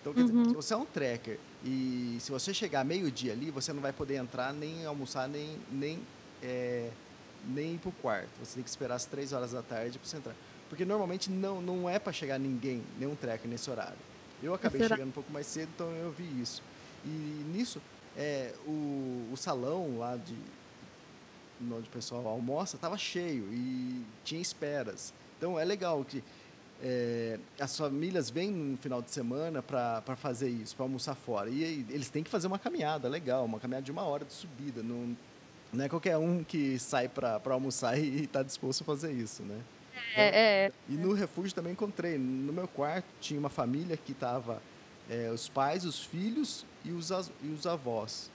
[0.00, 0.26] Então, quer uhum.
[0.26, 3.92] dizer, se você é um trekker e se você chegar meio-dia ali, você não vai
[3.92, 5.98] poder entrar, nem almoçar, nem, nem,
[6.42, 6.90] é,
[7.46, 8.28] nem ir para o quarto.
[8.38, 10.34] Você tem que esperar as três horas da tarde para você entrar.
[10.68, 13.96] Porque normalmente não, não é para chegar ninguém, nenhum trekker nesse horário.
[14.42, 14.96] Eu acabei Será?
[14.96, 16.62] chegando um pouco mais cedo, então eu vi isso.
[17.02, 17.80] E nisso,
[18.14, 20.36] é, o, o salão lá de
[21.62, 25.14] onde o pessoal almoça estava cheio e tinha esperas.
[25.38, 26.22] Então é legal que
[26.82, 31.48] é, as famílias vêm no final de semana para fazer isso, para almoçar fora.
[31.48, 34.82] E eles têm que fazer uma caminhada legal, uma caminhada de uma hora de subida.
[34.82, 35.16] Não,
[35.72, 39.60] não é qualquer um que sai para almoçar e está disposto a fazer isso, né?
[40.16, 42.18] É, é, e no refúgio também encontrei.
[42.18, 44.60] No meu quarto tinha uma família que estava
[45.08, 47.10] é, os pais, os filhos e os,
[47.42, 48.30] e os avós.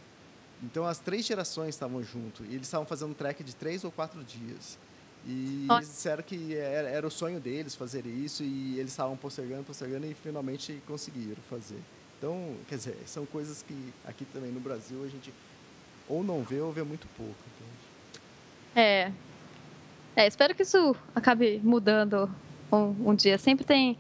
[0.64, 2.46] Então as três gerações estavam juntos.
[2.48, 4.78] E eles estavam fazendo um trek de três ou quatro dias.
[5.26, 9.64] E eles disseram que era, era, o sonho deles fazer isso e eles estavam postergando,
[9.64, 11.80] postergando e finalmente conseguiram fazer.
[12.18, 15.34] Então, quer dizer, são coisas que aqui também no Brasil a gente
[16.08, 17.34] ou não vê ou vê muito pouco.
[17.34, 18.20] Entende?
[18.76, 19.12] É.
[20.16, 22.30] É, espero que isso acabe mudando
[22.72, 23.38] um, um dia.
[23.38, 23.98] Sempre tem.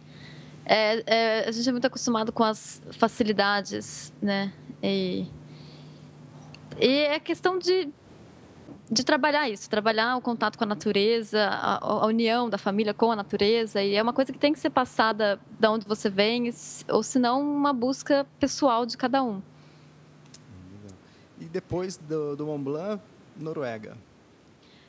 [0.65, 4.51] É, é, a gente é muito acostumado com as facilidades, né?
[4.84, 5.27] E,
[6.77, 7.89] e é questão de,
[8.91, 13.12] de trabalhar isso, trabalhar o contato com a natureza, a, a, união da família com
[13.12, 16.51] a natureza, e é uma coisa que tem que ser passada da onde você vem,
[16.88, 19.41] ou se não uma busca pessoal de cada um.
[21.39, 23.01] E depois do, do Mont Blanc,
[23.38, 23.97] Noruega.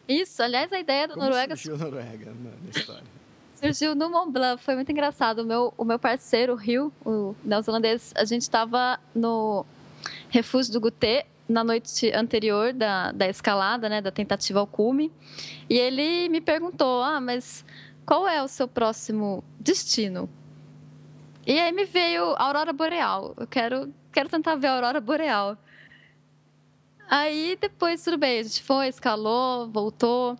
[0.09, 1.55] Isso, aliás, a ideia da Como Noruega.
[1.55, 3.05] surgiu Noruega na, história?
[3.55, 5.41] surgiu no Mont Blanc, foi muito engraçado.
[5.41, 9.65] O meu, o meu parceiro, o Rio, o neozelandês, a gente estava no
[10.31, 15.13] refúgio do Guté na noite anterior da, da escalada, né, da tentativa ao cume,
[15.69, 17.65] e ele me perguntou: "Ah, mas
[18.07, 20.29] qual é o seu próximo destino?"
[21.47, 23.35] E aí me veio a aurora boreal.
[23.37, 25.57] Eu quero quero tentar ver a aurora boreal.
[27.09, 30.37] Aí depois, tudo bem, a gente foi, escalou, voltou.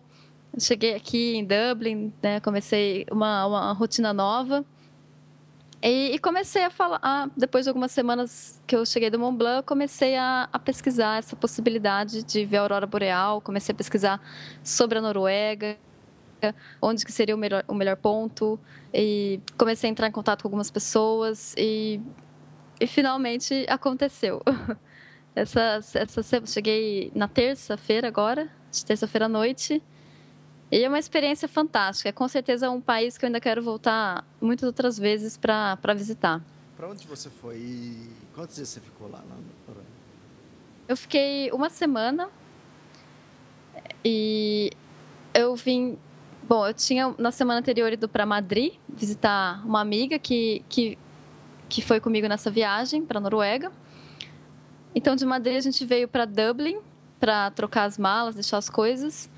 [0.57, 4.65] Cheguei aqui em Dublin, né, comecei uma, uma rotina nova.
[5.83, 9.35] E, e, comecei a falar, ah, depois de algumas semanas que eu cheguei do Mont
[9.35, 14.21] Blanc, comecei a, a, pesquisar essa possibilidade de ver a aurora boreal, comecei a pesquisar
[14.63, 15.75] sobre a Noruega,
[16.79, 18.59] onde que seria o melhor, o melhor ponto,
[18.93, 21.99] e comecei a entrar em contato com algumas pessoas e,
[22.79, 24.41] e finalmente aconteceu.
[25.33, 28.49] Essa, essa, cheguei na terça-feira agora,
[28.85, 29.81] terça-feira à noite,
[30.71, 32.09] e é uma experiência fantástica.
[32.09, 36.41] É com certeza um país que eu ainda quero voltar muitas outras vezes para visitar.
[36.77, 39.19] Para onde você foi e quantos dias você ficou lá?
[39.29, 39.35] lá
[40.91, 42.29] eu fiquei uma semana
[44.03, 44.71] e
[45.33, 45.97] eu vim.
[46.43, 50.97] Bom, eu tinha na semana anterior ido para Madrid visitar uma amiga que, que,
[51.69, 53.71] que foi comigo nessa viagem para a Noruega.
[54.93, 56.79] Então, de Madrid, a gente veio para Dublin
[57.21, 59.29] para trocar as malas, deixar as coisas.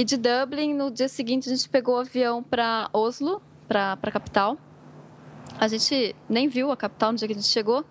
[0.00, 4.10] E de Dublin, no dia seguinte, a gente pegou o avião para Oslo, para a
[4.12, 4.56] capital.
[5.58, 7.84] A gente nem viu a capital no dia que a gente chegou,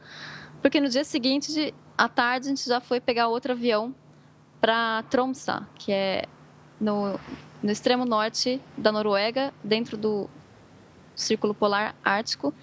[0.62, 3.94] porque no dia seguinte, à tarde, a gente já foi pegar outro avião
[4.62, 6.24] para Tromsø, que é
[6.80, 7.20] no,
[7.62, 10.30] no extremo norte da Noruega, dentro do
[11.14, 12.54] Círculo Polar Ártico,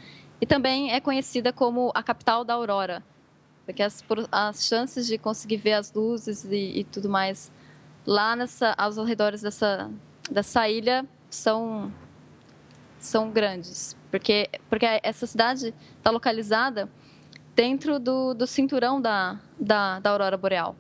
[0.40, 3.04] e também é conhecida como a capital da aurora
[3.64, 7.50] porque as, as chances de conseguir ver as luzes e, e tudo mais
[8.06, 9.90] lá nessa, aos arredores dessa,
[10.30, 11.92] dessa ilha são,
[12.98, 13.96] são grandes.
[14.10, 16.88] Porque, porque essa cidade está localizada
[17.54, 20.76] dentro do, do cinturão da, da, da aurora boreal.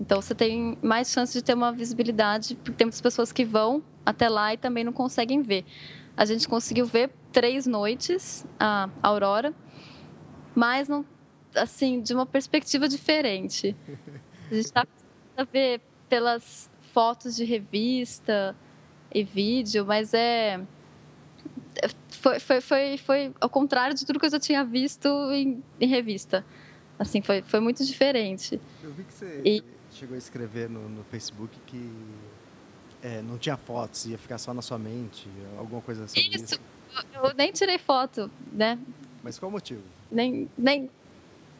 [0.00, 3.82] Então você tem mais chance de ter uma visibilidade, porque tem muitas pessoas que vão
[4.04, 5.64] até lá e também não conseguem ver.
[6.16, 9.54] A gente conseguiu ver três noites a aurora,
[10.54, 11.04] mas não
[11.54, 13.76] assim, de uma perspectiva diferente.
[14.50, 14.86] A gente está
[15.36, 15.80] a ver
[16.14, 18.54] pelas fotos de revista
[19.12, 20.60] e vídeo, mas é
[22.20, 25.88] foi, foi, foi, foi ao contrário de tudo que eu já tinha visto em, em
[25.88, 26.46] revista.
[26.96, 28.60] Assim, foi, foi muito diferente.
[28.80, 29.64] Eu vi que você e...
[29.90, 31.90] chegou a escrever no, no Facebook que
[33.02, 36.30] é, não tinha fotos, ia ficar só na sua mente, alguma coisa assim.
[36.30, 36.60] Isso,
[37.12, 38.78] eu, eu nem tirei foto, né?
[39.20, 39.82] Mas qual o motivo?
[40.12, 40.88] Nem, nem,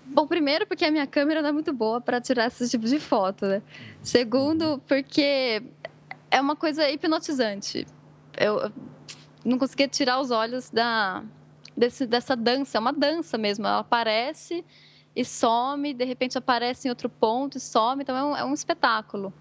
[0.06, 2.98] Bom, primeiro porque a minha câmera não é muito boa para tirar esse tipo de
[3.00, 3.62] foto, né?
[4.02, 5.62] Segundo, porque
[6.30, 7.86] é uma coisa hipnotizante.
[8.36, 8.70] Eu
[9.44, 11.24] não conseguia tirar os olhos da
[11.76, 13.66] desse, dessa dança, é uma dança mesmo.
[13.66, 14.64] Ela aparece
[15.14, 18.54] e some, de repente aparece em outro ponto e some, então é um, é um
[18.54, 19.32] espetáculo.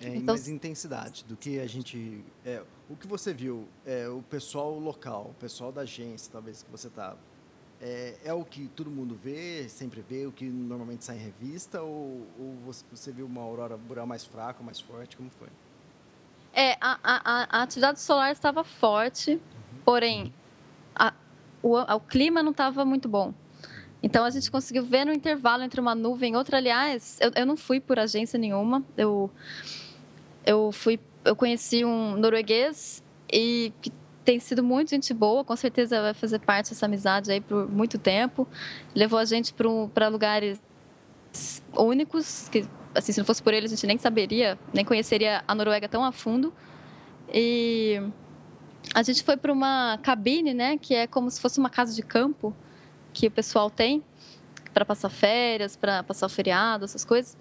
[0.00, 2.24] É, então, mais intensidade do que a gente.
[2.44, 6.70] É, o que você viu, é, o pessoal local, o pessoal da agência, talvez que
[6.70, 7.16] você está
[7.80, 11.80] é, é, o que todo mundo vê, sempre vê, o que normalmente sai em revista,
[11.80, 12.56] ou, ou
[12.90, 15.16] você viu uma aurora boreal mais fraca, mais forte?
[15.16, 15.48] Como foi?
[16.52, 19.40] É, a, a, a atividade solar estava forte, uhum.
[19.84, 20.34] porém
[20.94, 21.14] a,
[21.62, 23.32] o, o clima não estava muito bom.
[24.02, 26.56] Então a gente conseguiu ver no intervalo entre uma nuvem e outra.
[26.58, 28.84] Aliás, eu, eu não fui por agência nenhuma.
[28.96, 29.30] Eu,
[30.46, 33.92] eu fui, eu conheci um norueguês e que
[34.28, 37.96] tem sido muito gente boa, com certeza vai fazer parte dessa amizade aí por muito
[37.96, 38.46] tempo.
[38.94, 39.54] Levou a gente
[39.94, 40.60] para lugares
[41.74, 45.54] únicos, que assim, se não fosse por ele a gente nem saberia, nem conheceria a
[45.54, 46.52] Noruega tão a fundo.
[47.32, 48.02] E
[48.94, 52.02] a gente foi para uma cabine, né, que é como se fosse uma casa de
[52.02, 52.54] campo
[53.14, 54.04] que o pessoal tem
[54.74, 57.34] para passar férias, para passar o feriado, essas coisas.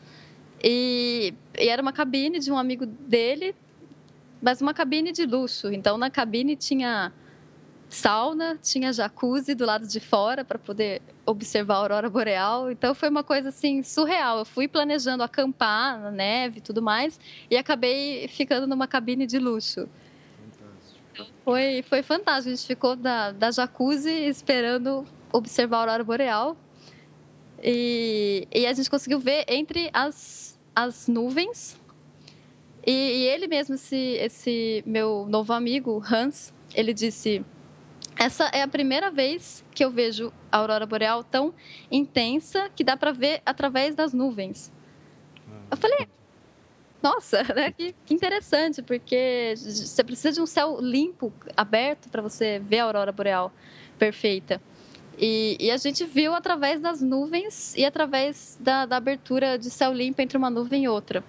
[0.64, 3.54] E, e, era uma cabine de um amigo dele,
[4.42, 5.72] mas uma cabine de luxo.
[5.72, 7.12] Então, na cabine tinha
[7.90, 12.72] sauna, tinha jacuzzi do lado de fora para poder observar a aurora boreal.
[12.72, 14.40] Então, foi uma coisa assim surreal.
[14.40, 17.20] Eu fui planejando acampar na neve e tudo mais
[17.50, 19.88] e acabei ficando numa cabine de luxo.
[21.44, 22.50] Foi, foi fantástico.
[22.50, 26.58] A gente ficou da, da jacuzzi esperando observar a aurora boreal.
[27.64, 31.80] E, e a gente conseguiu ver entre as, as nuvens.
[32.88, 37.46] E, e ele mesmo, esse, esse meu novo amigo, Hans, ele disse:
[38.18, 41.54] Essa é a primeira vez que eu vejo a aurora boreal tão
[41.92, 44.72] intensa que dá para ver através das nuvens.
[45.70, 46.08] Eu falei,
[47.04, 47.72] nossa, né?
[47.72, 52.86] Que, que, interessante, porque você precisa de um céu limpo, aberto, para você ver a
[52.86, 53.52] aurora boreal
[54.00, 54.62] perfeita.
[55.18, 59.92] E, e, a gente viu através das nuvens e através da, da, abertura de céu
[59.92, 61.24] limpo entre uma nuvem e outra.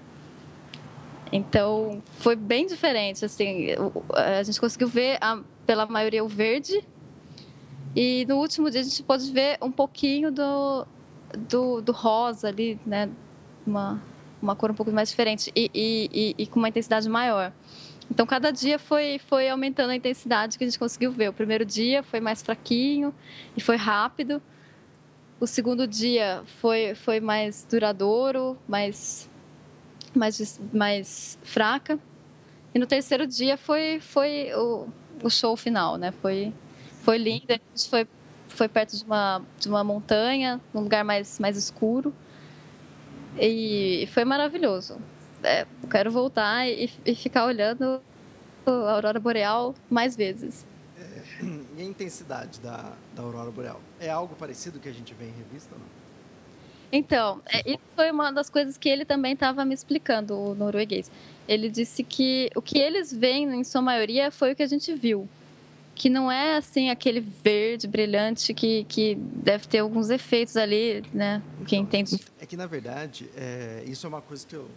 [1.32, 3.24] Então, foi bem diferente.
[3.24, 3.68] Assim,
[4.12, 6.82] a gente conseguiu ver, a, pela maioria, o verde.
[7.94, 10.86] E no último dia, a gente pôde ver um pouquinho do,
[11.48, 13.08] do, do rosa ali, né?
[13.66, 14.02] Uma,
[14.40, 17.52] uma cor um pouco mais diferente e, e, e, e, com uma intensidade maior.
[18.10, 21.28] Então, cada dia foi, foi aumentando a intensidade que a gente conseguiu ver.
[21.28, 23.14] O primeiro dia foi mais fraquinho
[23.56, 24.40] e foi rápido.
[25.40, 29.30] O segundo dia foi, foi mais duradouro, mais,
[30.18, 31.98] mais, mais fraca.
[32.74, 34.88] E no terceiro dia foi, foi o,
[35.22, 36.12] o show final, né?
[36.12, 36.52] Foi,
[37.02, 37.46] foi lindo.
[37.48, 38.06] A gente foi,
[38.48, 42.12] foi perto de uma, de uma montanha, num lugar mais, mais escuro.
[43.40, 44.98] E foi maravilhoso.
[45.42, 48.00] É, quero voltar e, e, ficar olhando
[48.66, 50.66] a aurora boreal mais vezes.
[50.98, 51.44] É,
[51.78, 53.80] e a intensidade da, da aurora boreal?
[54.00, 55.97] É algo parecido que a gente vê em revista ou não?
[56.90, 61.10] Então, é, isso foi uma das coisas que ele também estava me explicando, o norueguês.
[61.46, 64.92] Ele disse que o que eles veem, em sua maioria, foi o que a gente
[64.94, 65.28] viu
[65.98, 71.42] que não é assim aquele verde brilhante que, que deve ter alguns efeitos ali, né?
[71.66, 72.24] Quem então, entende.
[72.40, 74.70] É que na verdade é, isso é uma coisa que eu,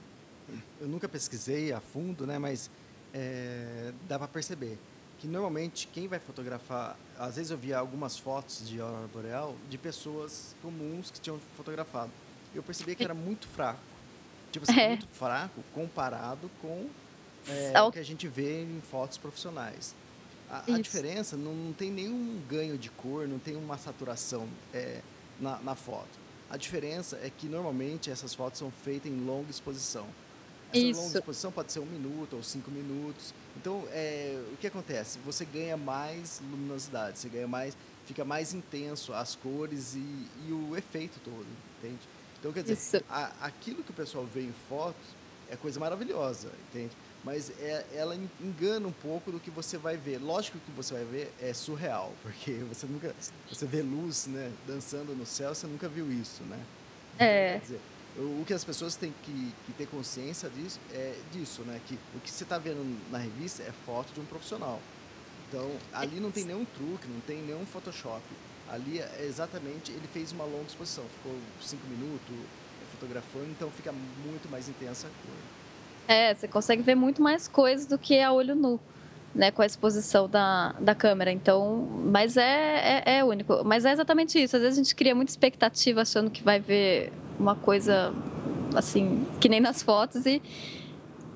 [0.81, 2.39] eu nunca pesquisei a fundo, né?
[2.39, 2.71] Mas
[3.13, 4.79] é, dá para perceber
[5.21, 9.77] que normalmente quem vai fotografar, às vezes eu via algumas fotos de aurora boreal de
[9.77, 12.11] pessoas comuns que tinham fotografado.
[12.55, 13.79] Eu percebi que era muito fraco,
[14.51, 14.87] tipo assim, é.
[14.89, 16.89] muito fraco comparado com
[17.47, 19.93] é, o que a gente vê em fotos profissionais.
[20.49, 25.01] A, a diferença não, não, tem nenhum ganho de cor, não tem uma saturação é,
[25.39, 26.19] na, na, foto.
[26.49, 30.07] A diferença é que normalmente essas fotos são feitas em longa exposição.
[30.73, 30.99] Essa Isso.
[30.99, 33.35] longa exposição pode ser um minuto ou cinco minutos.
[33.57, 35.19] Então, é, o que acontece?
[35.25, 40.75] Você ganha mais luminosidade, você ganha mais, fica mais intenso as cores e, e o
[40.77, 41.45] efeito todo,
[41.79, 41.99] entende?
[42.39, 45.15] Então, quer dizer, a, aquilo que o pessoal vê em fotos
[45.49, 46.95] é coisa maravilhosa, entende?
[47.23, 50.17] mas é, ela engana um pouco do que você vai ver.
[50.17, 53.13] Lógico que o que você vai ver é surreal, porque você nunca
[53.49, 56.59] você vê luz, né, dançando no céu, você nunca viu isso, né?
[57.19, 57.53] É.
[57.53, 57.79] Quer dizer,
[58.17, 61.79] o que as pessoas têm que, que ter consciência disso é disso, né?
[61.87, 64.79] Que o que você está vendo na revista é foto de um profissional.
[65.47, 68.21] Então, ali não tem nenhum truque, não tem nenhum Photoshop.
[68.69, 72.35] Ali é exatamente, ele fez uma longa exposição, ficou cinco minutos
[72.91, 76.15] fotografando, então fica muito mais intensa a cor.
[76.15, 78.79] É, você consegue ver muito mais coisas do que a olho nu,
[79.33, 81.31] né, com a exposição da, da câmera.
[81.31, 83.63] Então, mas é, é, é único.
[83.63, 84.55] Mas é exatamente isso.
[84.55, 87.11] Às vezes a gente cria muita expectativa achando que vai ver
[87.41, 88.13] uma coisa
[88.75, 90.41] assim, que nem nas fotos e,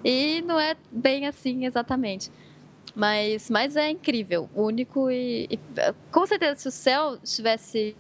[0.04, 2.32] e não é bem assim exatamente.
[2.96, 5.60] Mas, mas é incrível, único e, e
[6.12, 7.96] com certeza se o céu estivesse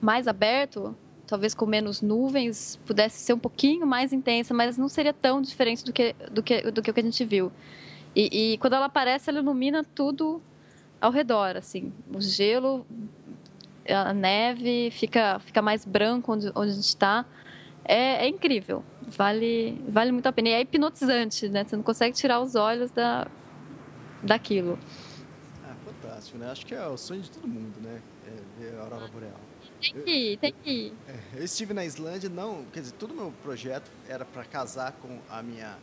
[0.00, 5.12] mais aberto, talvez com menos nuvens, pudesse ser um pouquinho mais intensa, mas não seria
[5.12, 7.52] tão diferente do que, do que, do que a gente viu.
[8.14, 10.42] E, e quando ela aparece, ela ilumina tudo
[11.00, 12.86] ao redor, assim, o gelo,
[13.92, 17.24] a neve, fica, fica mais branco onde, onde a gente está.
[17.84, 20.48] É, é, incrível, vale, vale muito a pena.
[20.48, 21.64] E é hipnotizante, né?
[21.64, 23.28] Você não consegue tirar os olhos da,
[24.22, 24.78] daquilo.
[25.64, 26.50] Ah, fantástico, né?
[26.50, 28.02] Acho que é o sonho de todo mundo, né?
[28.26, 29.40] É ver a aurora boreal.
[29.80, 30.92] Tem que ir, tem que ir.
[31.06, 34.92] É, eu estive na Islândia, não, quer dizer, todo o meu projeto era para casar
[34.92, 35.76] com a minha,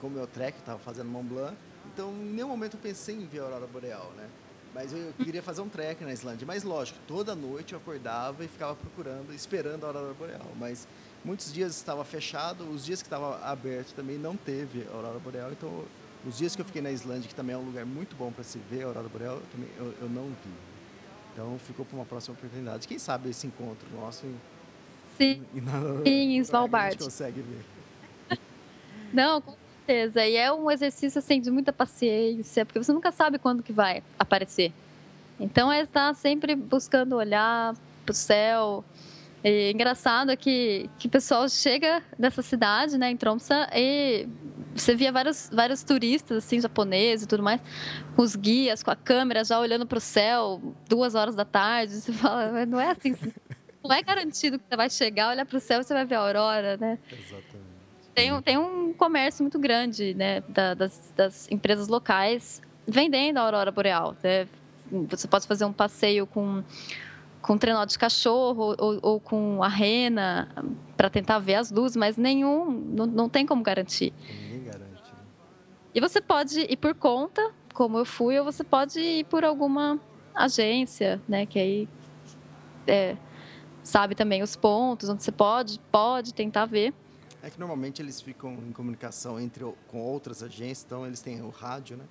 [0.00, 1.56] com o meu trek, eu estava fazendo Mont Blanc,
[1.92, 4.28] então em nenhum momento eu pensei em ver a aurora boreal, né?
[4.74, 8.48] Mas eu queria fazer um trek na Islândia, mas lógico, toda noite eu acordava e
[8.48, 10.86] ficava procurando, esperando a aurora boreal, mas
[11.24, 15.50] muitos dias estava fechado, os dias que estava aberto também não teve a aurora boreal,
[15.50, 15.84] então
[16.24, 18.44] os dias que eu fiquei na Islândia, que também é um lugar muito bom para
[18.44, 20.52] se ver a aurora boreal, eu, também, eu, eu não vi.
[21.32, 22.86] Então ficou para uma próxima oportunidade.
[22.86, 24.36] Quem sabe esse encontro nosso em,
[25.16, 26.88] Sim, em, na, em Svalbard.
[26.88, 28.38] A gente consegue ver.
[29.12, 29.56] Não, com
[29.90, 30.24] certeza.
[30.24, 34.02] E é um exercício assim, de muita paciência, porque você nunca sabe quando que vai
[34.18, 34.72] aparecer.
[35.38, 37.74] Então é estar sempre buscando olhar
[38.04, 38.84] para o céu.
[39.42, 44.28] E engraçado é que, que o pessoal chega nessa cidade, né, em Tromsø, e
[44.74, 47.60] você via vários, vários turistas, assim, japoneses e tudo mais,
[48.14, 51.94] com os guias, com a câmera, já olhando para o céu, duas horas da tarde.
[51.94, 53.16] Você fala, não é assim.
[53.82, 56.16] Não é garantido que você vai chegar, olhar para o céu e você vai ver
[56.16, 56.98] a aurora, né?
[58.14, 63.42] Tem, um, tem um comércio muito grande, né, da, das, das empresas locais vendendo a
[63.42, 64.16] aurora boreal.
[64.22, 64.46] Né?
[65.08, 66.62] Você pode fazer um passeio com
[67.40, 70.48] com trenó de cachorro ou, ou com a rena
[70.96, 74.12] para tentar ver as luzes, mas nenhum, não, não tem como garantir.
[74.28, 75.02] Ninguém garante.
[75.02, 75.18] Né?
[75.94, 79.98] E você pode ir por conta, como eu fui, ou você pode ir por alguma
[80.34, 81.88] agência, né, que aí
[82.86, 83.16] é,
[83.82, 86.92] sabe também os pontos onde você pode, pode tentar ver.
[87.42, 91.48] É que normalmente eles ficam em comunicação entre com outras agências, então eles têm o
[91.48, 92.04] rádio, né?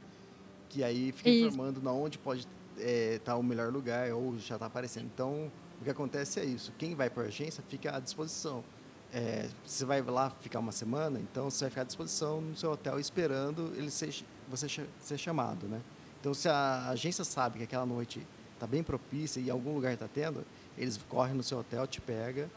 [0.67, 1.47] Que aí fica Isso.
[1.47, 2.47] informando na onde pode
[2.79, 5.05] está é, tá o melhor lugar ou já está aparecendo.
[5.05, 6.73] Então, o que acontece é isso.
[6.77, 8.63] Quem vai para a agência fica à disposição.
[9.11, 12.71] É, você vai lá ficar uma semana, então você vai ficar à disposição no seu
[12.71, 14.13] hotel esperando ele ser,
[14.47, 14.67] você
[14.99, 15.81] ser chamado, né?
[16.19, 20.07] Então, se a agência sabe que aquela noite está bem propícia e algum lugar está
[20.07, 20.45] tendo,
[20.77, 22.49] eles correm no seu hotel, te pega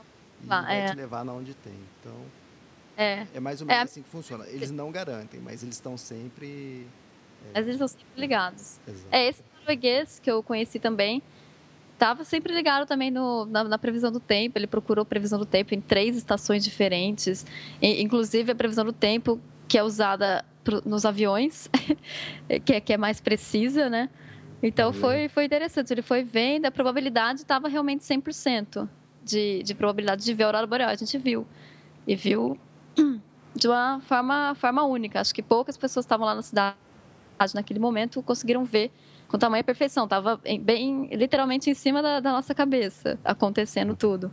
[0.43, 0.87] e ah, vai é.
[0.91, 1.79] te levar na onde tem.
[2.01, 2.15] Então,
[2.97, 3.85] é, é mais ou menos é.
[3.85, 4.47] assim que funciona.
[4.49, 6.87] Eles não garantem, mas eles estão sempre...
[7.47, 7.51] É.
[7.55, 8.79] Mas eles estão sempre ligados.
[8.87, 9.07] Exato.
[9.11, 11.23] É esse norueguês que eu conheci também
[11.93, 14.59] estava sempre ligado também no, na, na, previsão do tempo.
[14.59, 17.47] Ele procurou previsão do tempo em três estações diferentes,
[17.81, 21.69] e, inclusive a previsão do tempo que é usada pro, nos aviões,
[22.65, 24.11] que, é, que é mais precisa, né?
[24.61, 25.93] Então foi, foi interessante.
[25.93, 28.89] Ele foi vendo, a probabilidade estava realmente 100%
[29.25, 30.91] de, de probabilidade de ver a aurora boreal.
[30.91, 31.47] A gente viu.
[32.07, 32.59] E viu
[33.55, 35.21] de uma forma, forma única.
[35.21, 36.77] Acho que poucas pessoas estavam lá na cidade
[37.55, 38.93] naquele momento conseguiram ver
[39.27, 40.07] com tamanha perfeição.
[40.07, 44.31] Tava bem, literalmente em cima da, da nossa cabeça, acontecendo tudo.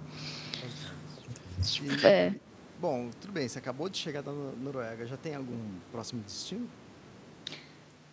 [1.82, 2.36] E, é.
[2.80, 3.48] Bom, tudo bem.
[3.48, 5.06] Você acabou de chegar da Noruega.
[5.06, 5.58] Já tem algum
[5.92, 6.70] próximo destino?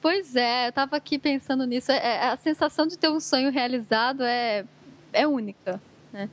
[0.01, 1.91] Pois é, eu estava aqui pensando nisso.
[1.93, 4.65] É, é, a sensação de ter um sonho realizado é,
[5.13, 5.81] é única.
[6.13, 6.31] Né?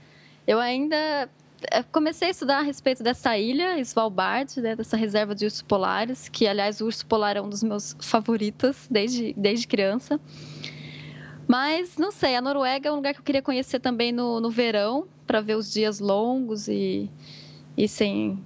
[0.47, 1.29] Eu ainda
[1.91, 6.47] comecei a estudar a respeito dessa ilha, Svalbard, né, dessa reserva de ursos polares, que,
[6.47, 10.19] aliás, o urso polar é um dos meus favoritos desde, desde criança.
[11.47, 14.49] Mas, não sei, a Noruega é um lugar que eu queria conhecer também no, no
[14.49, 17.09] verão, para ver os dias longos e,
[17.77, 18.43] e sem,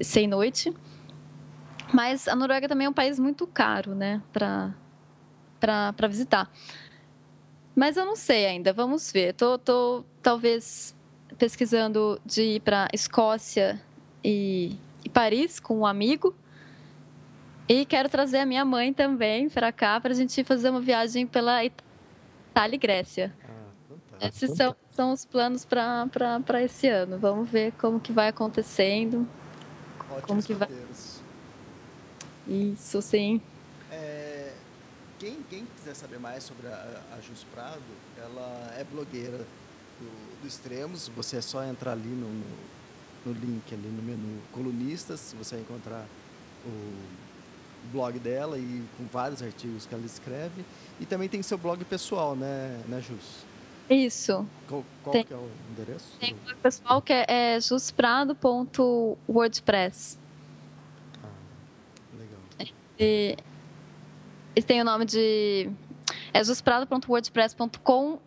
[0.00, 0.72] sem noite.
[1.92, 6.50] Mas a Noruega também é um país muito caro, né, para visitar.
[7.74, 9.34] Mas eu não sei ainda, vamos ver.
[9.34, 10.96] Tô, tô talvez
[11.36, 13.80] pesquisando de ir para Escócia
[14.24, 16.34] e, e, Paris com um amigo.
[17.68, 21.26] E quero trazer a minha mãe também para cá para a gente fazer uma viagem
[21.26, 23.34] pela Itália e Grécia.
[24.20, 27.18] Ah, Esses são, são os planos para esse ano.
[27.18, 29.28] Vamos ver como que vai acontecendo.
[30.10, 30.68] Ótimos como que vai.
[32.46, 33.42] Isso, sim.
[33.92, 34.52] É,
[35.18, 37.82] quem, quem quiser saber mais sobre a, a Jus Prado,
[38.16, 39.44] ela é blogueira
[40.00, 41.08] do, do Extremos.
[41.16, 42.28] Você é só entrar ali no,
[43.26, 46.06] no, link, ali no menu Colunistas, você vai encontrar
[46.64, 46.92] o
[47.92, 50.64] blog dela e com vários artigos que ela escreve.
[51.00, 53.44] E também tem seu blog pessoal, né, né Jus?
[53.88, 54.46] Isso.
[54.68, 56.18] Qual, qual tem, que é o endereço?
[56.20, 60.18] Tem o blog pessoal que é, é jusprado.wordpress.
[61.22, 61.28] Ah,
[62.18, 62.40] legal.
[62.98, 63.36] E,
[64.54, 65.70] e tem o nome de...
[66.32, 68.20] É jusprado.wordpress.com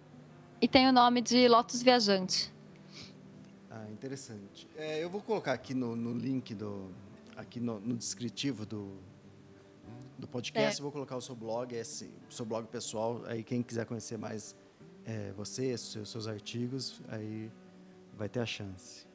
[0.62, 2.54] e tem o nome de Lotus Viajante.
[3.70, 4.68] Ah, interessante.
[4.78, 6.90] É, eu vou colocar aqui no, no link do
[7.36, 8.92] aqui no, no, descritivo do,
[10.20, 10.84] do podcast, é.
[10.84, 14.56] vou colocar o seu blog, esse, seu blog pessoal, aí quem quiser conhecer mais
[15.04, 17.50] é, você, seus, seus artigos, aí
[18.16, 19.08] vai ter a chance.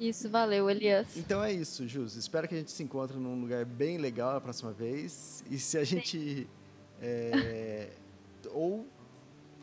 [0.00, 1.16] Isso, valeu, Elias.
[1.16, 2.16] Então é isso, Jus.
[2.16, 5.44] Espero que a gente se encontre num lugar bem legal a próxima vez.
[5.48, 6.46] E se a gente.
[7.00, 7.90] É,
[8.52, 8.86] ou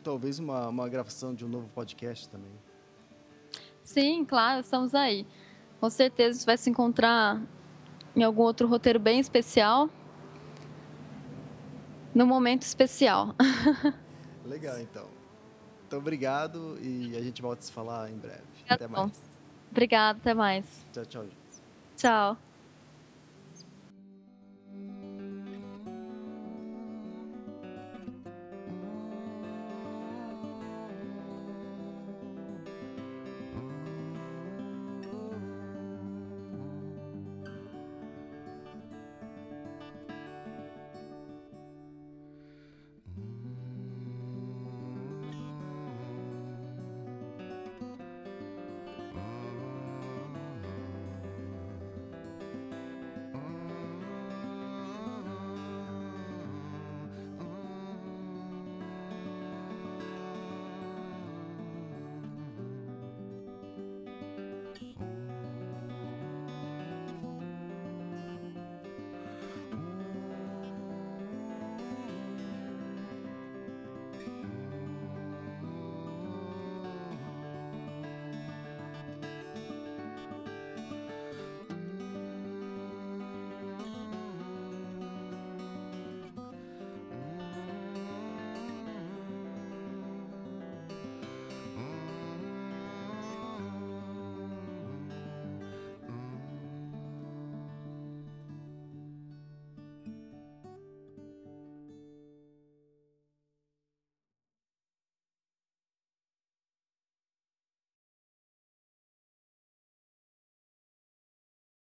[0.04, 2.52] talvez uma, uma gravação de um novo podcast também.
[3.82, 5.26] Sim, claro, estamos aí.
[5.80, 7.42] Com certeza a gente vai se encontrar
[8.14, 9.88] em algum outro roteiro bem especial.
[12.14, 13.34] No momento especial.
[14.46, 15.06] Legal, então.
[15.86, 18.42] Então, obrigado e a gente volta a se falar em breve.
[18.68, 19.20] Até mais.
[19.70, 20.86] Obrigada, até mais.
[20.92, 21.26] Tchau, tchau.
[21.96, 22.53] Tchau.